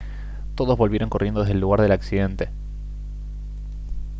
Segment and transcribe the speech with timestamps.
[0.55, 2.49] todos volvieron corriendo desde el lugar del accidente